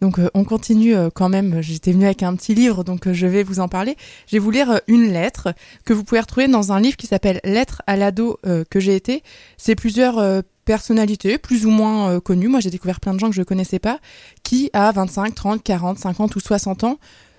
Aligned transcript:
Donc 0.00 0.18
euh, 0.18 0.30
on 0.34 0.44
continue 0.44 0.96
euh, 0.96 1.10
quand 1.12 1.28
même, 1.28 1.60
j'étais 1.60 1.92
venue 1.92 2.06
avec 2.06 2.22
un 2.22 2.34
petit 2.34 2.54
livre, 2.54 2.84
donc 2.84 3.06
euh, 3.06 3.12
je 3.12 3.26
vais 3.26 3.42
vous 3.42 3.60
en 3.60 3.68
parler. 3.68 3.96
Je 4.26 4.36
vais 4.36 4.38
vous 4.38 4.50
lire 4.50 4.80
une 4.86 5.12
lettre 5.12 5.54
que 5.84 5.92
vous 5.92 6.04
pouvez 6.04 6.20
retrouver 6.20 6.48
dans 6.48 6.72
un 6.72 6.80
livre 6.80 6.96
qui 6.96 7.06
s'appelle 7.06 7.40
Lettre 7.44 7.82
à 7.86 7.96
l'ado 7.96 8.38
que 8.70 8.80
j'ai 8.80 8.96
été. 8.96 9.22
C'est 9.56 9.74
plusieurs 9.74 10.42
personnalités, 10.64 11.38
plus 11.38 11.66
ou 11.66 11.70
moins 11.70 12.20
connues, 12.20 12.48
moi 12.48 12.60
j'ai 12.60 12.70
découvert 12.70 13.00
plein 13.00 13.14
de 13.14 13.18
gens 13.18 13.28
que 13.28 13.34
je 13.34 13.40
ne 13.40 13.44
connaissais 13.44 13.78
pas, 13.78 13.98
qui 14.42 14.70
à 14.72 14.90
25, 14.92 15.34
30, 15.34 15.62
40, 15.62 15.98
50 15.98 16.36
ou 16.36 16.40
60 16.40 16.84
ans 16.84 16.98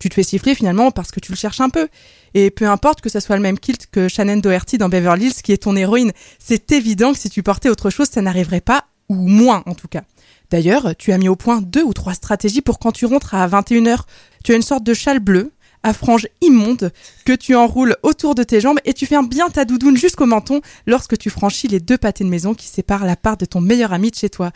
Tu 0.00 0.08
te 0.08 0.14
fais 0.14 0.22
siffler 0.22 0.54
finalement 0.54 0.90
parce 0.90 1.12
que 1.12 1.20
tu 1.20 1.30
le 1.30 1.36
cherches 1.36 1.60
un 1.60 1.68
peu. 1.68 1.88
Et 2.34 2.50
peu 2.50 2.66
importe 2.66 3.00
que 3.00 3.10
ce 3.10 3.20
soit 3.20 3.36
le 3.36 3.42
même 3.42 3.58
kilt 3.58 3.86
que 3.92 4.08
Shannon 4.08 4.38
Doherty 4.38 4.78
dans 4.78 4.88
Beverly 4.88 5.26
Hills 5.26 5.42
qui 5.42 5.52
est 5.52 5.62
ton 5.62 5.76
héroïne, 5.76 6.12
c'est 6.38 6.72
évident 6.72 7.12
que 7.12 7.18
si 7.18 7.28
tu 7.30 7.42
portais 7.42 7.68
autre 7.68 7.90
chose, 7.90 8.08
ça 8.10 8.22
n'arriverait 8.22 8.62
pas, 8.62 8.86
ou 9.08 9.28
moins 9.28 9.62
en 9.66 9.74
tout 9.74 9.88
cas. 9.88 10.02
D'ailleurs, 10.50 10.96
tu 10.96 11.12
as 11.12 11.18
mis 11.18 11.28
au 11.28 11.36
point 11.36 11.60
deux 11.60 11.82
ou 11.82 11.94
trois 11.94 12.14
stratégies 12.14 12.60
pour 12.60 12.78
quand 12.78 12.92
tu 12.92 13.06
rentres 13.06 13.34
à 13.34 13.46
21h. 13.46 14.00
Tu 14.44 14.52
as 14.52 14.56
une 14.56 14.62
sorte 14.62 14.84
de 14.84 14.94
châle 14.94 15.20
bleu 15.20 15.52
à 15.82 15.92
franges 15.92 16.26
immonde 16.42 16.92
que 17.24 17.32
tu 17.32 17.54
enroules 17.54 17.96
autour 18.02 18.34
de 18.34 18.42
tes 18.42 18.60
jambes 18.60 18.80
et 18.84 18.92
tu 18.92 19.06
fermes 19.06 19.28
bien 19.28 19.48
ta 19.48 19.64
doudoune 19.64 19.96
jusqu'au 19.96 20.26
menton 20.26 20.60
lorsque 20.86 21.16
tu 21.16 21.30
franchis 21.30 21.68
les 21.68 21.80
deux 21.80 21.96
pâtés 21.96 22.24
de 22.24 22.28
maison 22.28 22.54
qui 22.54 22.66
séparent 22.66 23.06
la 23.06 23.16
part 23.16 23.36
de 23.36 23.46
ton 23.46 23.60
meilleur 23.60 23.92
ami 23.92 24.10
de 24.10 24.16
chez 24.16 24.28
toi. 24.28 24.50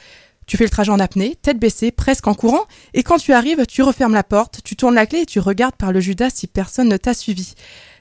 Tu 0.47 0.59
fais 0.59 0.65
le 0.65 0.71
trajet 0.71 0.91
en 0.91 1.01
apnée, 1.01 1.37
tête 1.41 1.59
baissée, 1.59 1.91
presque 1.91 2.27
en 2.27 2.35
courant, 2.35 2.65
et 2.93 3.03
quand 3.03 3.17
tu 3.17 3.33
arrives, 3.33 3.65
tu 3.67 3.83
refermes 3.83 4.13
la 4.13 4.23
porte, 4.23 4.61
tu 4.63 4.77
tournes 4.77 4.95
la 4.95 5.07
clé 5.07 5.21
et 5.21 5.27
tu 5.27 5.41
regardes 5.41 5.77
par 5.77 5.91
le 5.91 6.01
Judas 6.01 6.29
si 6.29 6.47
personne 6.47 6.89
ne 6.89 6.99
t'a 6.99 7.15
suivi. 7.15 7.55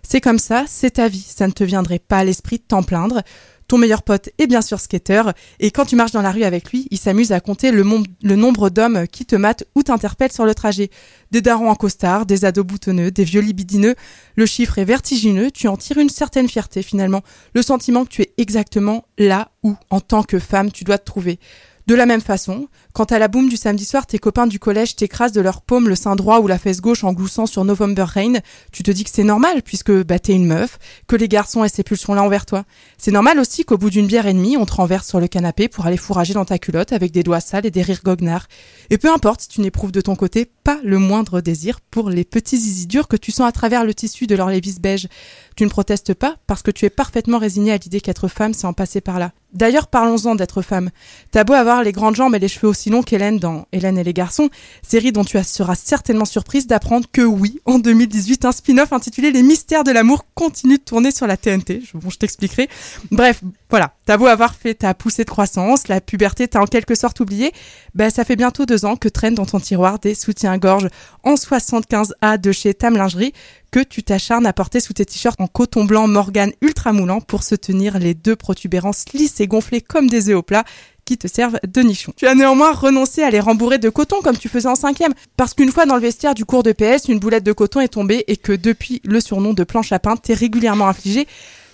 C'est 0.05 0.19
comme 0.19 0.39
ça, 0.39 0.65
c'est 0.67 0.91
ta 0.91 1.07
vie, 1.07 1.25
ça 1.25 1.47
ne 1.47 1.53
te 1.53 1.63
viendrait 1.63 1.99
pas 1.99 2.17
à 2.17 2.23
l'esprit 2.25 2.57
de 2.57 2.63
t'en 2.63 2.83
plaindre. 2.83 3.21
Ton 3.67 3.77
meilleur 3.77 4.03
pote 4.03 4.29
est 4.37 4.47
bien 4.47 4.61
sûr 4.61 4.79
skater, 4.79 5.23
et 5.59 5.71
quand 5.71 5.85
tu 5.85 5.95
marches 5.95 6.11
dans 6.11 6.21
la 6.21 6.31
rue 6.31 6.43
avec 6.43 6.71
lui, 6.71 6.87
il 6.91 6.97
s'amuse 6.97 7.31
à 7.31 7.39
compter 7.39 7.71
le, 7.71 7.83
nombre 7.83 8.69
d'hommes 8.69 9.07
qui 9.07 9.25
te 9.25 9.35
matent 9.35 9.63
ou 9.75 9.83
t'interpellent 9.83 10.31
sur 10.31 10.45
le 10.45 10.53
trajet. 10.53 10.89
Des 11.31 11.41
darons 11.41 11.69
en 11.69 11.75
costard, 11.75 12.25
des 12.25 12.45
ados 12.45 12.65
boutonneux, 12.65 13.11
des 13.11 13.23
vieux 13.23 13.41
libidineux. 13.41 13.95
Le 14.35 14.45
chiffre 14.45 14.77
est 14.79 14.85
vertigineux, 14.85 15.51
tu 15.51 15.67
en 15.67 15.77
tires 15.77 15.97
une 15.97 16.09
certaine 16.09 16.47
fierté 16.47 16.83
finalement, 16.83 17.21
le 17.53 17.61
sentiment 17.61 18.05
que 18.05 18.09
tu 18.09 18.21
es 18.21 18.33
exactement 18.37 19.05
là 19.17 19.51
où, 19.63 19.75
en 19.89 19.99
tant 19.99 20.23
que 20.23 20.39
femme, 20.39 20.71
tu 20.71 20.83
dois 20.83 20.97
te 20.97 21.05
trouver. 21.05 21.39
De 21.85 21.95
la 21.95 22.05
même 22.05 22.21
façon, 22.21 22.69
quand 22.93 23.11
à 23.11 23.19
la 23.19 23.27
boum 23.27 23.49
du 23.49 23.57
samedi 23.57 23.83
soir, 23.83 24.07
tes 24.07 24.17
copains 24.17 24.47
du 24.47 24.57
collège 24.57 24.95
t'écrasent 24.95 25.33
de 25.33 25.41
leur 25.41 25.61
paume 25.61 25.89
le 25.89 25.95
sein 25.95 26.15
droit 26.15 26.39
ou 26.39 26.47
la 26.47 26.57
fesse 26.57 26.79
gauche 26.79 27.03
en 27.03 27.11
gloussant 27.11 27.45
sur 27.45 27.65
November 27.65 28.05
Rain, 28.07 28.35
tu 28.71 28.83
te 28.83 28.91
dis 28.91 29.03
que 29.03 29.09
c'est 29.09 29.25
normal 29.25 29.61
puisque 29.63 29.91
bah, 29.91 30.17
t'es 30.17 30.33
une 30.33 30.45
meuf, 30.45 30.79
que 31.07 31.17
les 31.17 31.27
garçons 31.27 31.61
aient 31.65 31.69
ces 31.69 31.83
pulsions-là 31.83 32.23
envers 32.23 32.45
toi. 32.45 32.63
C'est 32.97 33.11
normal 33.11 33.37
aussi 33.37 33.65
qu'au 33.65 33.77
bout 33.77 33.89
d'une 33.89 34.07
bière 34.07 34.27
et 34.27 34.33
demie, 34.33 34.55
on 34.55 34.65
te 34.65 34.73
renverse 34.73 35.09
sur 35.09 35.19
le 35.19 35.27
canapé 35.27 35.67
pour 35.67 35.85
aller 35.85 35.97
fourrager 35.97 36.33
dans 36.33 36.45
ta 36.45 36.57
culotte 36.57 36.93
avec 36.93 37.11
des 37.11 37.23
doigts 37.23 37.41
sales 37.41 37.65
et 37.65 37.71
des 37.71 37.81
rires 37.81 38.01
goguenards. 38.01 38.47
Et 38.89 38.97
peu 38.97 39.11
importe 39.11 39.41
si 39.41 39.49
tu 39.49 39.59
n'éprouves 39.59 39.91
de 39.91 40.01
ton 40.01 40.15
côté 40.15 40.49
pas 40.63 40.79
le 40.83 40.97
moindre 40.99 41.41
désir 41.41 41.81
pour 41.81 42.09
les 42.09 42.23
petits 42.23 42.57
zizi 42.57 42.87
durs 42.87 43.07
que 43.07 43.17
tu 43.17 43.31
sens 43.31 43.47
à 43.47 43.51
travers 43.51 43.83
le 43.83 43.93
tissu 43.93 44.27
de 44.27 44.35
leur 44.35 44.49
lévis 44.49 44.79
beige. 44.79 45.07
Tu 45.55 45.63
ne 45.63 45.69
protestes 45.69 46.13
pas 46.13 46.37
parce 46.47 46.61
que 46.61 46.71
tu 46.71 46.85
es 46.85 46.89
parfaitement 46.89 47.37
résigné 47.37 47.71
à 47.71 47.77
l'idée 47.77 48.01
qu'être 48.01 48.27
femme, 48.27 48.53
c'est 48.53 48.65
en 48.65 48.73
passer 48.73 49.01
par 49.01 49.19
là. 49.19 49.31
D'ailleurs, 49.53 49.85
parlons-en 49.87 50.33
d'être 50.33 50.63
femme. 50.63 50.89
T'as 51.31 51.43
beau 51.43 51.53
avoir 51.53 51.83
les 51.83 51.91
grandes 51.91 52.15
jambes 52.15 52.33
et 52.33 52.39
les 52.39 52.47
cheveux 52.47 52.67
aussi 52.67 52.89
longs 52.89 53.03
qu'Hélène 53.03 53.37
dans 53.37 53.67
Hélène 53.71 53.99
et 53.99 54.03
les 54.03 54.13
garçons, 54.13 54.49
série 54.81 55.11
dont 55.11 55.23
tu 55.23 55.37
seras 55.43 55.75
certainement 55.75 56.25
surprise 56.25 56.65
d'apprendre 56.65 57.07
que 57.11 57.21
oui, 57.21 57.59
en 57.65 57.77
2018, 57.77 58.45
un 58.45 58.51
spin-off 58.51 58.93
intitulé 58.93 59.31
Les 59.31 59.43
mystères 59.43 59.83
de 59.83 59.91
l'amour 59.91 60.25
continue 60.33 60.79
de 60.79 60.83
tourner 60.83 61.11
sur 61.11 61.27
la 61.27 61.37
TNT. 61.37 61.83
Bon, 61.93 62.09
je 62.09 62.17
t'expliquerai. 62.17 62.67
Bref, 63.11 63.41
voilà. 63.69 63.93
T'as 64.05 64.17
beau 64.17 64.25
avoir 64.25 64.55
fait 64.55 64.73
ta 64.73 64.93
poussée 64.95 65.23
de 65.23 65.29
croissance, 65.29 65.87
la 65.87 66.01
puberté 66.01 66.47
t'a 66.47 66.61
en 66.61 66.65
quelque 66.65 66.95
sorte 66.95 67.19
oublié, 67.19 67.53
ben 67.93 68.09
ça 68.09 68.25
fait 68.25 68.35
bientôt 68.35 68.65
deux 68.65 68.85
ans 68.85 68.95
que 68.95 69.07
traînent 69.07 69.35
dans 69.35 69.45
ton 69.45 69.59
tiroir 69.59 69.99
des 69.99 70.15
soutiens-gorge 70.53 70.87
en 71.23 71.35
75A 71.35 72.39
de 72.39 72.51
chez 72.51 72.73
Tam 72.73 72.95
Lingerie 72.95 73.33
que 73.71 73.79
tu 73.79 74.03
t'acharnes 74.03 74.45
à 74.45 74.53
porter 74.53 74.79
sous 74.79 74.93
tes 74.93 75.05
t-shirts 75.05 75.39
en 75.41 75.47
coton 75.47 75.85
blanc 75.85 76.07
Morgan 76.07 76.51
ultra 76.61 76.93
moulant 76.93 77.21
pour 77.21 77.43
se 77.43 77.55
tenir 77.55 77.97
les 77.97 78.13
deux 78.13 78.35
protubérances 78.35 79.05
lisses 79.13 79.39
et 79.39 79.47
gonflées 79.47 79.81
comme 79.81 80.09
des 80.09 80.29
œufs 80.29 80.37
au 80.37 80.43
plat 80.43 80.63
qui 81.05 81.17
te 81.17 81.27
servent 81.27 81.59
de 81.67 81.81
nichon. 81.81 82.13
Tu 82.15 82.27
as 82.27 82.35
néanmoins 82.35 82.71
renoncé 82.71 83.23
à 83.23 83.29
les 83.29 83.39
rembourrer 83.39 83.77
de 83.77 83.89
coton 83.89 84.21
comme 84.21 84.37
tu 84.37 84.47
faisais 84.47 84.69
en 84.69 84.75
cinquième, 84.75 85.13
parce 85.35 85.53
qu'une 85.53 85.71
fois 85.71 85.85
dans 85.85 85.95
le 85.95 86.01
vestiaire 86.01 86.33
du 86.33 86.45
cours 86.45 86.63
de 86.63 86.71
PS, 86.71 87.09
une 87.09 87.19
boulette 87.19 87.43
de 87.43 87.51
coton 87.51 87.81
est 87.81 87.89
tombée 87.89 88.23
et 88.27 88.37
que 88.37 88.53
depuis 88.53 89.01
le 89.03 89.19
surnom 89.19 89.53
de 89.53 89.63
planche 89.63 89.91
à 89.91 89.99
pain 89.99 90.15
t'es 90.15 90.33
régulièrement 90.33 90.87
infligé 90.87 91.27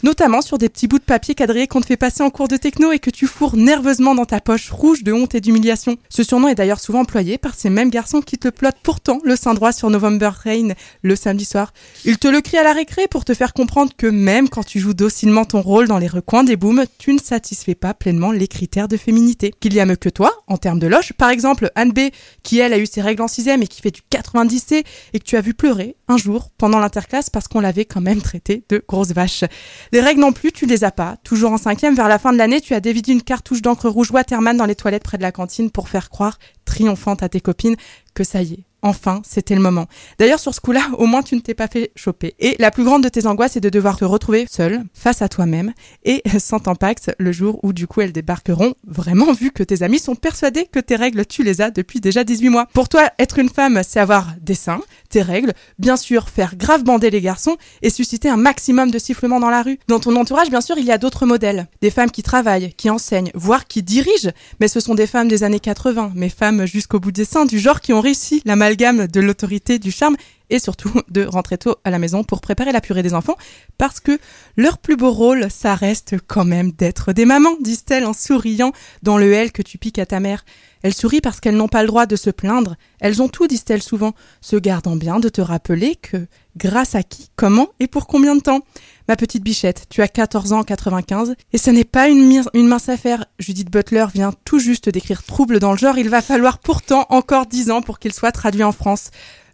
notamment 0.03 0.41
sur 0.41 0.57
des 0.57 0.69
petits 0.69 0.87
bouts 0.87 0.99
de 0.99 1.03
papier 1.03 1.35
quadrillés 1.35 1.67
qu'on 1.67 1.81
te 1.81 1.85
fait 1.85 1.97
passer 1.97 2.23
en 2.23 2.29
cours 2.29 2.47
de 2.47 2.57
techno 2.57 2.91
et 2.91 2.99
que 2.99 3.09
tu 3.09 3.27
fourres 3.27 3.55
nerveusement 3.55 4.15
dans 4.15 4.25
ta 4.25 4.41
poche 4.41 4.69
rouge 4.71 5.03
de 5.03 5.11
honte 5.11 5.35
et 5.35 5.41
d'humiliation. 5.41 5.97
Ce 6.09 6.23
surnom 6.23 6.47
est 6.47 6.55
d'ailleurs 6.55 6.79
souvent 6.79 7.01
employé 7.01 7.37
par 7.37 7.55
ces 7.55 7.69
mêmes 7.69 7.89
garçons 7.89 8.21
qui 8.21 8.37
te 8.37 8.47
plotent 8.47 8.77
pourtant 8.83 9.19
le 9.23 9.35
sein 9.35 9.53
droit 9.53 9.71
sur 9.71 9.89
November 9.89 10.31
Rain 10.43 10.69
le 11.01 11.15
samedi 11.15 11.45
soir. 11.45 11.73
Ils 12.05 12.17
te 12.17 12.27
le 12.27 12.41
crient 12.41 12.57
à 12.57 12.63
la 12.63 12.73
récré 12.73 13.07
pour 13.07 13.25
te 13.25 13.33
faire 13.33 13.53
comprendre 13.53 13.91
que 13.97 14.07
même 14.07 14.49
quand 14.49 14.63
tu 14.63 14.79
joues 14.79 14.93
docilement 14.93 15.45
ton 15.45 15.61
rôle 15.61 15.87
dans 15.87 15.97
les 15.97 16.07
recoins 16.07 16.43
des 16.43 16.55
booms, 16.55 16.85
tu 16.97 17.13
ne 17.13 17.19
satisfais 17.19 17.75
pas 17.75 17.93
pleinement 17.93 18.31
les 18.31 18.47
critères 18.47 18.87
de 18.87 18.97
féminité. 18.97 19.53
Qu'il 19.59 19.73
y 19.73 19.79
a 19.79 19.85
mieux 19.85 19.95
que 19.95 20.09
toi, 20.09 20.31
en 20.47 20.57
termes 20.57 20.79
de 20.79 20.87
loge, 20.87 21.13
par 21.13 21.29
exemple 21.29 21.71
Anne 21.75 21.91
B, 21.91 21.99
qui 22.43 22.59
elle 22.59 22.73
a 22.73 22.77
eu 22.77 22.85
ses 22.85 23.01
règles 23.01 23.21
en 23.21 23.27
sixième 23.27 23.61
et 23.63 23.67
qui 23.67 23.81
fait 23.81 23.91
du 23.91 24.01
90C 24.11 24.83
et 25.13 25.19
que 25.19 25.23
tu 25.23 25.35
as 25.37 25.41
vu 25.41 25.53
pleurer 25.53 25.95
un 26.07 26.17
jour 26.17 26.49
pendant 26.57 26.79
l'interclasse 26.79 27.29
parce 27.29 27.47
qu'on 27.47 27.59
l'avait 27.59 27.85
quand 27.85 28.01
même 28.01 28.21
traité 28.21 28.63
de 28.69 28.83
grosse 28.87 29.09
vache. 29.09 29.43
Les 29.91 30.01
règles 30.01 30.21
non 30.21 30.31
plus, 30.31 30.51
tu 30.51 30.65
les 30.65 30.83
as 30.83 30.91
pas. 30.91 31.17
Toujours 31.23 31.51
en 31.51 31.57
cinquième, 31.57 31.95
vers 31.95 32.07
la 32.07 32.19
fin 32.19 32.31
de 32.31 32.37
l'année, 32.37 32.61
tu 32.61 32.73
as 32.75 32.79
dévidé 32.79 33.11
une 33.11 33.23
cartouche 33.23 33.61
d'encre 33.61 33.89
rouge 33.89 34.11
Waterman 34.11 34.55
dans 34.55 34.65
les 34.65 34.75
toilettes 34.75 35.03
près 35.03 35.17
de 35.17 35.23
la 35.23 35.31
cantine 35.31 35.71
pour 35.71 35.89
faire 35.89 36.09
croire, 36.09 36.37
triomphante 36.65 37.23
à 37.23 37.29
tes 37.29 37.41
copines, 37.41 37.75
que 38.13 38.23
ça 38.23 38.43
y 38.43 38.53
est, 38.53 38.63
Enfin, 38.81 39.21
c'était 39.25 39.55
le 39.55 39.61
moment. 39.61 39.87
D'ailleurs, 40.17 40.39
sur 40.39 40.53
ce 40.53 40.61
coup-là, 40.61 40.89
au 40.97 41.05
moins 41.05 41.21
tu 41.21 41.35
ne 41.35 41.41
t'es 41.41 41.53
pas 41.53 41.67
fait 41.67 41.91
choper. 41.95 42.35
Et 42.39 42.55
la 42.59 42.71
plus 42.71 42.83
grande 42.83 43.03
de 43.03 43.09
tes 43.09 43.27
angoisses 43.27 43.57
est 43.57 43.61
de 43.61 43.69
devoir 43.69 43.97
te 43.97 44.05
retrouver 44.05 44.47
seule, 44.49 44.83
face 44.93 45.21
à 45.21 45.27
toi-même, 45.27 45.73
et 46.05 46.23
sans 46.39 46.59
tampax, 46.59 47.09
le 47.17 47.31
jour 47.31 47.59
où 47.63 47.73
du 47.73 47.87
coup 47.87 48.01
elles 48.01 48.13
débarqueront, 48.13 48.73
vraiment 48.87 49.33
vu 49.33 49.51
que 49.51 49.63
tes 49.63 49.83
amis 49.83 49.99
sont 49.99 50.15
persuadés 50.15 50.67
que 50.71 50.79
tes 50.79 50.95
règles, 50.95 51.25
tu 51.25 51.43
les 51.43 51.61
as 51.61 51.71
depuis 51.71 51.99
déjà 51.99 52.23
18 52.23 52.49
mois. 52.49 52.67
Pour 52.73 52.87
toi, 52.87 53.09
être 53.19 53.39
une 53.39 53.49
femme, 53.49 53.81
c'est 53.85 53.99
avoir 53.99 54.27
des 54.41 54.55
seins, 54.55 54.81
tes 55.09 55.21
règles, 55.21 55.53
bien 55.77 55.97
sûr 55.97 56.29
faire 56.29 56.55
grave 56.55 56.83
bander 56.83 57.09
les 57.09 57.21
garçons 57.21 57.57
et 57.81 57.89
susciter 57.89 58.29
un 58.29 58.37
maximum 58.37 58.91
de 58.91 58.99
sifflements 58.99 59.39
dans 59.39 59.49
la 59.49 59.61
rue. 59.61 59.79
Dans 59.87 59.99
ton 59.99 60.15
entourage, 60.15 60.49
bien 60.49 60.61
sûr, 60.61 60.77
il 60.77 60.85
y 60.85 60.91
a 60.91 60.97
d'autres 60.97 61.25
modèles. 61.25 61.67
Des 61.81 61.91
femmes 61.91 62.11
qui 62.11 62.23
travaillent, 62.23 62.73
qui 62.73 62.89
enseignent, 62.89 63.31
voire 63.33 63.67
qui 63.67 63.83
dirigent, 63.83 64.31
mais 64.59 64.67
ce 64.67 64.79
sont 64.79 64.95
des 64.95 65.07
femmes 65.07 65.27
des 65.27 65.43
années 65.43 65.59
80, 65.59 66.13
mais 66.15 66.29
femmes 66.29 66.65
jusqu'au 66.65 66.99
bout 66.99 67.11
des 67.11 67.25
seins, 67.25 67.45
du 67.45 67.59
genre 67.59 67.81
qui 67.81 67.93
ont 67.93 68.01
réussi 68.01 68.41
la 68.45 68.55
maladie 68.55 68.68
de 69.07 69.19
l'autorité, 69.19 69.79
du 69.79 69.91
charme 69.91 70.15
et 70.49 70.59
surtout 70.59 70.91
de 71.09 71.25
rentrer 71.25 71.57
tôt 71.57 71.75
à 71.83 71.91
la 71.91 71.99
maison 71.99 72.23
pour 72.23 72.41
préparer 72.41 72.71
la 72.71 72.81
purée 72.81 73.03
des 73.03 73.13
enfants 73.13 73.37
parce 73.77 73.99
que 73.99 74.19
leur 74.57 74.77
plus 74.77 74.95
beau 74.95 75.11
rôle, 75.11 75.47
ça 75.49 75.75
reste 75.75 76.15
quand 76.27 76.45
même 76.45 76.71
d'être 76.71 77.13
des 77.13 77.25
mamans, 77.25 77.55
disent-elles 77.61 78.05
en 78.05 78.13
souriant 78.13 78.71
dans 79.03 79.17
le 79.17 79.31
L 79.31 79.51
que 79.51 79.61
tu 79.61 79.77
piques 79.77 79.99
à 79.99 80.05
ta 80.05 80.19
mère. 80.19 80.43
Elles 80.81 80.93
sourient 80.93 81.21
parce 81.21 81.39
qu'elles 81.39 81.57
n'ont 81.57 81.67
pas 81.67 81.81
le 81.81 81.87
droit 81.87 82.05
de 82.05 82.15
se 82.15 82.29
plaindre. 82.29 82.75
Elles 83.01 83.21
ont 83.21 83.27
tout, 83.27 83.47
disent-elles 83.47 83.83
souvent, 83.83 84.13
se 84.39 84.55
gardant 84.55 84.95
bien 84.95 85.19
de 85.19 85.27
te 85.27 85.41
rappeler 85.41 85.95
que 85.95 86.27
grâce 86.55 86.95
à 86.95 87.03
qui, 87.03 87.29
comment 87.35 87.67
et 87.79 87.87
pour 87.87 88.07
combien 88.07 88.35
de 88.35 88.41
temps. 88.41 88.61
Ma 89.07 89.15
petite 89.15 89.43
bichette, 89.43 89.87
tu 89.89 90.01
as 90.01 90.07
14 90.07 90.53
ans 90.53 90.59
en 90.59 90.63
95 90.63 91.35
et 91.51 91.57
ce 91.57 91.71
n'est 91.71 91.83
pas 91.83 92.09
une, 92.09 92.43
une 92.53 92.67
mince 92.67 92.89
affaire. 92.89 93.25
Judith 93.39 93.71
Butler 93.71 94.05
vient 94.13 94.31
tout 94.45 94.59
juste 94.59 94.87
d'écrire 94.87 95.23
Trouble 95.23 95.59
dans 95.59 95.71
le 95.71 95.77
genre, 95.77 95.97
il 95.97 96.09
va 96.09 96.21
falloir 96.21 96.59
pourtant 96.59 97.07
encore 97.09 97.47
10 97.47 97.71
ans 97.71 97.81
pour 97.81 97.99
qu'il 97.99 98.13
soit 98.13 98.31
traduit 98.31 98.63
en 98.63 98.71
France. 98.71 99.09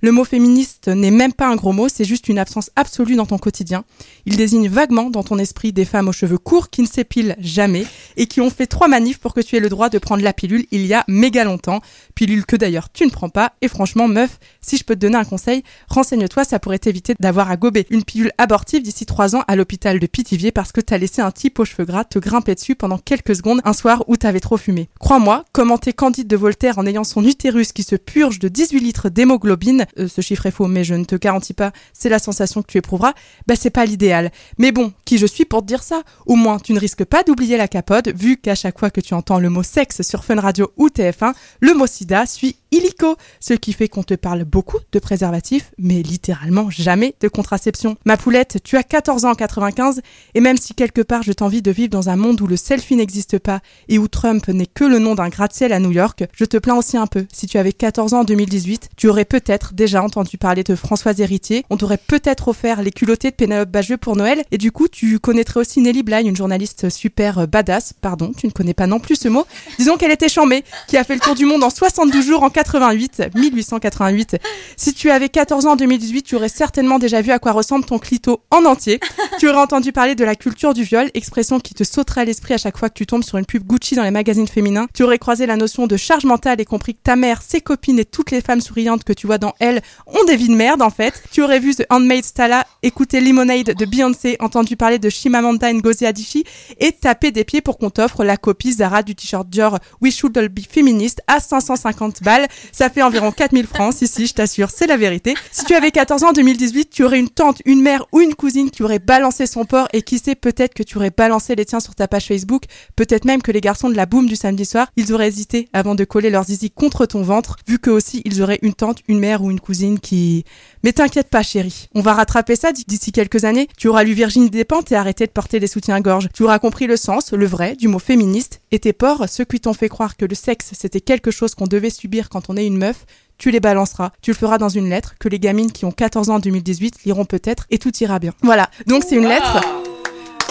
Le 0.06 0.12
mot 0.12 0.24
féministe 0.24 0.88
n'est 0.88 1.10
même 1.10 1.34
pas 1.34 1.48
un 1.48 1.56
gros 1.56 1.72
mot, 1.72 1.90
c'est 1.90 2.06
juste 2.06 2.30
une 2.30 2.38
absence 2.38 2.70
absolue 2.76 3.16
dans 3.16 3.26
ton 3.26 3.40
quotidien. 3.40 3.86
Il 4.28 4.38
désigne 4.38 4.70
vaguement 4.70 5.10
dans 5.10 5.24
ton 5.24 5.40
esprit 5.40 5.74
des 5.74 5.84
femmes 5.84 6.08
aux 6.08 6.12
cheveux 6.12 6.38
courts 6.38 6.70
qui 6.70 6.84
ne 6.84 6.88
s'épilent 6.88 7.36
jamais 7.40 7.88
et 8.16 8.28
qui 8.28 8.40
ont 8.40 8.52
fait 8.52 8.68
trois 8.68 8.88
manifs 8.88 9.18
pour 9.18 9.34
que 9.34 9.42
tu 9.42 9.56
aies 9.56 9.60
le 9.60 9.68
droit 9.68 9.90
de 9.90 9.98
prendre 9.98 10.22
la 10.22 10.32
pilule 10.32 10.68
il 10.70 10.86
y 10.86 10.94
a 10.94 11.04
méga 11.08 11.44
longtemps. 11.44 11.82
Pilule 12.14 12.46
que 12.46 12.56
d'ailleurs 12.56 12.92
tu 12.94 13.04
ne 13.04 13.10
prends 13.10 13.30
pas. 13.30 13.54
Et 13.64 13.68
franchement, 13.68 14.08
meuf, 14.08 14.38
si 14.62 14.78
je 14.78 14.84
peux 14.84 14.94
te 14.94 15.00
donner 15.00 15.18
un 15.18 15.26
conseil, 15.26 15.64
renseigne-toi, 15.88 16.44
ça 16.44 16.60
pourrait 16.60 16.78
t'éviter 16.78 17.16
d'avoir 17.20 17.50
à 17.50 17.58
gober 17.58 17.88
une 17.90 18.04
pilule 18.04 18.32
abortive 18.38 18.84
d'ici 18.84 19.08
trois 19.08 19.36
ans 19.36 19.44
à 19.48 19.56
l'hôpital 19.56 19.98
de 19.98 20.06
Pithiviers 20.06 20.52
parce 20.52 20.72
que 20.72 20.82
t'as 20.82 21.00
laissé 21.00 21.24
un 21.24 21.32
type 21.32 21.58
aux 21.58 21.66
cheveux 21.66 21.86
gras 21.86 22.04
te 22.04 22.20
grimper 22.20 22.54
dessus 22.54 22.76
pendant 22.76 23.00
quelques 23.00 23.38
secondes 23.38 23.62
un 23.66 23.74
soir 23.74 24.04
où 24.08 24.18
t'avais 24.18 24.40
trop 24.40 24.58
fumé. 24.58 24.88
Crois-moi, 25.00 25.46
commenter 25.52 25.94
Candide 25.94 26.28
de 26.28 26.38
Voltaire 26.38 26.78
en 26.78 26.86
ayant 26.86 27.04
son 27.04 27.26
utérus 27.26 27.72
qui 27.72 27.82
se 27.82 27.96
purge 27.96 28.38
de 28.38 28.50
18 28.50 28.80
litres 28.82 29.10
d'hémoglobine, 29.10 29.88
euh, 30.00 30.08
ce 30.08 30.22
chiffre 30.22 30.46
est 30.46 30.52
faux, 30.52 30.68
mais 30.68 30.84
je 30.84 30.96
ne 30.96 31.06
te 31.06 31.16
garantis 31.16 31.54
pas, 31.54 31.72
c'est 31.94 32.10
la 32.10 32.20
sensation 32.20 32.62
que 32.62 32.68
tu 32.68 32.78
éprouveras, 32.78 33.14
bah 33.48 33.56
c'est 33.58 33.70
pas 33.70 33.86
l'idéal. 33.86 34.32
Mais 34.58 34.72
bon, 34.72 34.94
qui 35.06 35.18
je 35.18 35.26
suis 35.26 35.46
pour 35.46 35.62
te 35.62 35.68
dire 35.68 35.84
ça? 35.84 36.04
Au 36.26 36.36
moins, 36.36 36.60
tu 36.60 36.74
ne 36.74 36.80
risques 36.80 37.06
pas 37.06 37.24
d'oublier 37.24 37.58
la 37.58 37.68
capote, 37.68 38.10
vu 38.10 38.38
qu'à 38.38 38.56
chaque 38.56 38.80
fois 38.80 38.90
que 38.90 39.02
tu 39.02 39.14
entends 39.14 39.40
le 39.40 39.50
mot 39.50 39.64
sexe 39.64 40.02
sur 40.02 40.24
Fun 40.24 40.40
Radio 40.40 40.72
ou 40.78 40.88
TF1, 40.88 41.34
le 41.60 41.74
mot 41.74 41.88
sida 41.88 42.26
suit 42.26 42.58
illico, 42.72 43.16
ce 43.40 43.54
qui 43.54 43.74
fait 43.74 43.88
qu'on 43.88 44.04
te 44.04 44.16
parle 44.16 44.44
beaucoup 44.44 44.80
de 44.92 45.00
préservatifs, 45.00 45.72
mais 45.78 46.02
littéralement 46.02 46.70
jamais 46.70 47.16
de 47.22 47.28
contraception. 47.28 47.96
Ma 48.06 48.18
poulette, 48.18 48.60
tu 48.64 48.78
as 48.78 48.84
14 48.84 49.26
ans 49.26 49.32
en 49.32 49.36
95, 49.36 50.02
et 50.34 50.42
même 50.42 50.58
si 50.58 50.74
quelque 50.74 51.02
part 51.02 51.24
je 51.24 51.32
t'envie 51.32 51.62
de 51.62 51.72
vivre 51.72 51.90
dans 51.90 52.10
un 52.10 52.16
monde 52.16 52.42
où 52.42 52.48
le 52.48 52.58
selfie 52.58 52.96
n'existe 52.96 53.40
pas 53.40 53.62
et 53.88 53.98
où 53.98 54.08
Trump 54.08 54.48
n'est 54.48 54.66
que 54.66 54.84
le 54.84 55.00
nom 55.00 55.16
d'un 55.16 55.30
gratte-ciel 55.30 55.74
à 55.74 55.80
New 55.80 55.92
York, 55.92 56.26
je 56.34 56.46
te 56.46 56.58
plains 56.58 56.76
aussi 56.76 56.98
un 56.98 57.08
peu. 57.08 57.26
Si 57.32 57.48
tu 57.48 57.58
avais 57.58 57.74
14 57.74 58.14
ans 58.14 58.22
en 58.22 58.24
2018, 58.24 58.90
tu 58.98 59.08
aurais 59.08 59.26
peut-être 59.26 59.74
déjà 59.76 60.02
entendu 60.02 60.38
parler 60.38 60.64
de 60.64 60.76
Françoise 60.76 61.20
Héritier, 61.20 61.66
on 61.70 61.78
t'aurait 61.78 61.98
peut-être 61.98 62.48
offert 62.48 62.82
les 62.82 62.92
culottés 62.92 63.30
de 63.30 63.36
Pénélope 63.36 63.70
Bageux 63.70 63.98
pour 63.98 64.16
Noël, 64.16 64.44
et 64.52 64.58
du 64.58 64.72
coup 64.72 64.88
tu 64.88 65.20
connaîtrais 65.20 65.60
aussi 65.60 65.82
Nelly 65.82 66.04
Bly, 66.04 66.28
une 66.28 66.36
journaliste 66.36 66.90
super 66.90 67.48
badass, 67.48 67.94
pardon, 68.00 68.32
tu 68.36 68.48
ne 68.48 68.52
connais 68.52 68.74
pas 68.74 68.88
non 68.88 69.00
plus 69.00 69.16
ce 69.16 69.28
mot, 69.28 69.46
disons 69.78 69.98
qu'elle 69.98 70.12
était 70.12 70.30
chambée, 70.30 70.64
qui 70.88 70.98
a 70.98 71.04
fait 71.04 71.16
le 71.16 71.20
tour 71.20 71.36
du 71.36 71.46
monde 71.46 71.64
en 71.64 71.70
72 71.70 72.26
jours 72.26 72.44
en 72.44 72.50
88, 72.50 73.24
1888. 73.36 74.38
Si 74.78 74.94
tu 74.94 75.12
avais 75.12 75.30
14 75.30 75.66
ans 75.66 75.72
en 75.74 75.76
2018, 75.76 76.24
tu 76.24 76.36
aurais 76.36 76.50
certainement 76.50 77.00
déjà 77.00 77.22
vu 77.22 77.32
à 77.32 77.40
quoi 77.40 77.52
ressemble 77.52 77.86
ton 77.86 78.00
clito 78.00 78.42
en 78.52 78.66
entier. 78.66 79.00
Tu 79.40 79.50
aurais 79.50 79.60
entendu 79.60 79.92
parler 79.92 80.16
de 80.16 80.24
la 80.24 80.36
culture 80.36 80.74
du 80.74 80.84
viol, 80.84 81.10
expression 81.14 81.60
qui 81.60 81.74
te 81.74 81.84
sauterait 81.84 82.22
à 82.22 82.26
l'esprit 82.26 82.54
à 82.54 82.58
chaque 82.58 82.78
fois 82.78 82.90
que 82.90 82.96
tu 82.96 83.06
tombes 83.06 83.24
sur 83.24 83.38
une 83.38 83.46
pub 83.46 83.64
Gucci 83.64 83.96
dans 83.96 84.04
les 84.04 84.12
magazines 84.12 84.48
féminins. 84.48 84.88
Tu 84.94 85.04
aurais 85.04 85.20
croisé 85.20 85.46
la 85.46 85.58
notion 85.58 85.88
de 85.88 85.98
charge 85.98 86.26
mentale 86.26 86.62
et 86.62 86.66
compris 86.66 86.94
que 86.94 87.02
ta 87.04 87.16
mère, 87.16 87.42
ses 87.42 87.62
copines 87.62 88.00
et 88.00 88.06
toutes 88.06 88.32
les 88.32 88.42
femmes 88.42 88.62
souriantes 88.62 89.04
que 89.04 89.14
tu 89.14 89.28
vois 89.28 89.38
dans 89.38 89.54
elle 89.66 89.82
ont 90.08 90.24
des 90.26 90.36
vies 90.36 90.48
de 90.48 90.56
merde 90.56 90.82
en 90.82 90.90
fait. 90.90 91.22
Tu 91.32 91.42
aurais 91.42 91.60
vu 91.60 91.76
The 91.76 91.86
Handmaid's 91.90 92.30
Stala, 92.30 92.66
écouté 92.84 93.20
Lemonade 93.20 93.74
de 93.76 93.86
Beyoncé, 93.86 94.38
entendu 94.40 94.76
parler 94.76 95.00
de 95.00 95.10
Shimamanda 95.10 95.74
Ngozi 95.74 96.06
Adichie 96.06 96.46
et 96.80 96.92
taper 96.92 97.32
des 97.32 97.44
pieds 97.44 97.62
pour 97.62 97.78
qu'on 97.78 97.90
t'offre 97.90 98.24
la 98.24 98.38
copie 98.38 98.74
Zara 98.74 99.04
du 99.04 99.16
t-shirt 99.16 99.48
Dior 99.50 99.80
We 100.02 100.14
Should 100.16 100.38
All 100.38 100.50
Be 100.50 100.62
Feminist 100.70 101.22
à 101.28 101.40
550 101.40 102.24
balles. 102.24 102.48
Ça 102.72 102.90
fait 102.90 103.02
environ 103.02 103.32
4000 103.32 103.68
francs, 103.68 103.94
si 103.96 104.08
si, 104.08 104.28
je 104.28 104.34
t'assure, 104.34 104.70
c'est 104.70 104.88
la 104.88 104.98
vérité. 104.98 105.34
Si 105.52 105.66
tu 105.66 105.74
avais 105.74 105.92
14 105.92 106.24
ans 106.24 106.30
en 106.30 106.34
2018, 106.34 106.90
tu 106.90 107.04
aurais 107.04 107.20
une 107.20 107.30
tante, 107.30 107.62
une 107.66 107.82
mère 107.82 108.06
ou 108.12 108.22
une 108.22 108.36
cousine 108.36 108.70
qui 108.70 108.84
aurait 108.84 109.00
balancé 109.00 109.48
son 109.48 109.66
porc 109.66 109.88
et 109.94 110.02
qui 110.02 110.20
sait 110.20 110.36
peut-être 110.36 110.74
que 110.74 110.84
tu 110.84 110.98
aurais 110.98 111.12
balancé 111.16 111.56
les 111.56 111.66
tiens 111.66 111.80
sur 111.80 111.96
ta 111.96 112.08
page 112.08 112.28
Facebook, 112.28 112.64
peut-être 112.96 113.26
même 113.26 113.42
que 113.42 113.52
les 113.52 113.62
garçons 113.62 113.90
de 113.90 113.96
la 113.96 114.06
boum 114.06 114.28
du 114.28 114.36
samedi 114.36 114.66
soir, 114.66 114.88
ils 114.96 115.14
auraient 115.14 115.28
hésité 115.28 115.70
avant 115.74 115.96
de 115.96 116.04
coller 116.04 116.30
leurs 116.30 116.46
zizi 116.46 116.70
contre 116.72 117.06
ton 117.06 117.22
ventre, 117.22 117.58
vu 117.68 117.80
que 117.80 117.90
aussi 117.90 118.22
ils 118.26 118.42
auraient 118.42 118.60
une 118.62 118.74
tante, 118.74 119.00
une 119.08 119.20
mère 119.20 119.44
ou 119.44 119.52
une 119.52 119.55
cousine 119.60 120.00
qui... 120.00 120.46
Mais 120.84 120.94
t'inquiète 120.94 121.30
pas 121.30 121.44
chérie, 121.44 121.90
on 121.96 122.02
va 122.02 122.14
rattraper 122.14 122.56
ça 122.56 122.72
d'ici 122.72 123.12
quelques 123.12 123.44
années. 123.44 123.68
Tu 123.78 123.88
auras 123.88 124.04
lu 124.04 124.14
Virginie 124.14 124.50
Despentes 124.50 124.92
et 124.92 124.96
arrêté 124.96 125.26
de 125.26 125.32
porter 125.32 125.60
des 125.60 125.68
soutiens-gorge. 125.68 126.30
Tu 126.34 126.44
auras 126.44 126.60
compris 126.60 126.88
le 126.88 126.98
sens, 126.98 127.32
le 127.32 127.46
vrai, 127.46 127.76
du 127.76 127.88
mot 127.88 128.00
féministe, 128.00 128.62
et 128.72 128.80
tes 128.80 128.94
porcs, 128.94 129.28
ceux 129.30 129.46
qui 129.46 129.60
t'ont 129.60 129.74
fait 129.74 129.90
croire 129.90 130.18
que 130.18 130.26
le 130.26 130.36
sexe 130.36 130.72
c'était 130.74 131.02
quelque 131.02 131.32
chose 131.32 131.56
qu'on 131.56 131.68
devait 131.68 131.90
subir 131.90 132.30
quand 132.30 132.50
on 132.50 132.58
est 132.58 132.66
une 132.66 132.78
meuf, 132.78 133.06
tu 133.38 133.52
les 133.52 133.60
balanceras. 133.60 134.12
Tu 134.22 134.32
le 134.32 134.36
feras 134.36 134.58
dans 134.58 134.70
une 134.70 134.90
lettre 134.90 135.16
que 135.20 135.30
les 135.30 135.40
gamines 135.40 135.72
qui 135.72 135.86
ont 135.86 135.92
14 135.92 136.30
ans 136.30 136.36
en 136.36 136.40
2018 136.40 137.04
liront 137.06 137.26
peut-être 137.26 137.66
et 137.70 137.78
tout 137.78 137.96
ira 138.02 138.20
bien. 138.20 138.34
Voilà. 138.42 138.70
Donc 138.88 139.04
c'est 139.08 139.16
une 139.16 139.28
lettre 139.28 139.62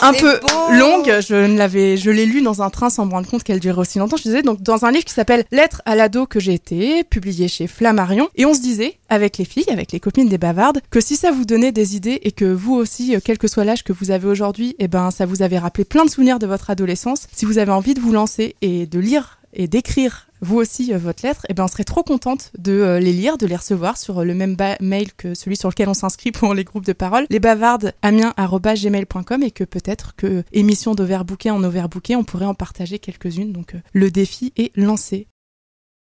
un 0.05 0.13
peu 0.13 0.41
longue. 0.79 1.21
Je 1.27 1.47
ne 1.47 1.57
l'avais, 1.57 1.97
je 1.97 2.11
l'ai 2.11 2.27
lu 2.27 2.43
dans 2.43 2.63
un 2.63 2.71
train 2.71 2.91
sans 2.91 3.07
me 3.07 3.13
rendre 3.13 3.29
compte 3.29 3.43
qu'elle 3.43 3.61
durait 3.61 3.81
aussi 3.81 3.99
longtemps. 3.99 4.17
Je 4.17 4.23
disais 4.23 4.43
donc 4.43 4.63
dans 4.63 4.85
un 4.85 4.91
livre 4.91 5.05
qui 5.05 5.15
s'appelle 5.15 5.45
Lettre 5.51 5.83
à 5.87 5.95
l'ado 5.95 6.27
que 6.27 6.41
j'ai 6.41 6.55
été, 6.55 7.05
publié 7.05 7.49
chez 7.49 7.67
Flammarion. 7.67 8.29
Et 8.37 8.45
on 8.45 8.55
se 8.55 8.61
disait 8.61 8.99
avec 9.09 9.39
les 9.39 9.45
filles, 9.45 9.71
avec 9.71 9.93
les 9.93 10.01
copines 10.01 10.29
des 10.29 10.39
bavardes, 10.39 10.81
que 10.91 11.01
si 11.01 11.17
ça 11.17 11.31
vous 11.31 11.45
donnait 11.45 11.73
des 11.73 11.97
idées 11.97 12.21
et 12.23 12.33
que 12.33 12.45
vous 12.45 12.75
aussi, 12.75 13.15
euh, 13.15 13.21
quel 13.25 13.39
que 13.39 13.49
soit 13.49 13.65
l'âge 13.65 13.85
que 13.85 13.93
vous 13.93 14.11
avez 14.11 14.29
aujourd'hui, 14.29 14.77
eh 14.79 14.89
ben 14.89 15.11
ça 15.11 15.27
vous 15.27 15.43
avait 15.43 15.59
rappelé 15.59 15.85
plein 15.85 16.05
de 16.05 16.11
souvenirs 16.11 16.39
de 16.39 16.47
votre 16.47 16.71
adolescence. 16.71 17.27
Si 17.33 17.45
vous 17.45 17.59
avez 17.59 17.73
envie 17.73 17.95
de 17.95 18.01
vous 18.01 18.13
lancer 18.13 18.57
et 18.61 18.87
de 18.87 18.99
lire 18.99 19.39
et 19.55 19.69
d'écrire 19.69 20.24
vous 20.41 20.57
aussi 20.57 20.93
euh, 20.93 20.99
votre 20.99 21.25
lettre, 21.25 21.45
et 21.45 21.51
eh 21.51 21.55
ben 21.55 21.63
on 21.65 21.69
serait 21.69 21.85
trop 21.85 22.03
contente 22.03 22.51
de 22.59 22.73
euh, 22.73 22.99
les 23.01 23.13
lire, 23.13 23.39
de 23.39 23.47
les 23.47 23.57
recevoir 23.57 23.97
sur 23.97 24.19
euh, 24.21 24.25
le 24.25 24.35
même 24.35 24.57
mail 24.81 25.15
que 25.15 25.35
celui 25.35 25.57
sur 25.57 25.69
lequel 25.69 25.89
on 25.89 25.95
s'inscrit 25.95 26.33
pour 26.33 26.53
les 26.55 26.65
groupes 26.65 26.85
de 26.85 26.93
parole, 26.93 27.27
lesbavardes@amiens@gmail.com 27.31 29.43
et 29.43 29.51
que 29.51 29.65
peut-être 29.65 30.15
que 30.17 30.45
émission 30.53 30.95
d'overbooké 30.95 31.51
en 31.51 31.65
overbooké, 31.65 32.17
on 32.17 32.25
pourrait 32.25 32.47
en 32.47 32.55
partager 32.55 32.99
quelques-unes. 32.99 33.53
Donc 33.53 33.75
le 33.93 34.11
défi 34.11 34.53
est 34.57 34.75
lancé. 34.77 35.29